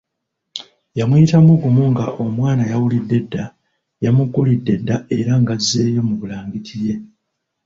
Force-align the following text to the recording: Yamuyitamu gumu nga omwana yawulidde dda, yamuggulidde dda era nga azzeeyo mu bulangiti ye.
Yamuyitamu 0.99 1.51
gumu 1.61 1.83
nga 1.91 2.05
omwana 2.23 2.63
yawulidde 2.71 3.17
dda, 3.25 3.45
yamuggulidde 4.03 4.73
dda 4.81 4.95
era 5.17 5.33
nga 5.41 5.53
azzeeyo 5.57 6.01
mu 6.07 6.13
bulangiti 6.19 6.75
ye. 6.85 6.95